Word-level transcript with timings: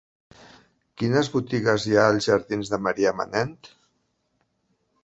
Quines 1.01 1.29
botigues 1.35 1.85
hi 1.85 1.93
ha 1.99 2.07
als 2.15 2.31
jardins 2.31 2.73
de 2.73 2.81
Marià 2.87 3.13
Manent? 3.21 3.57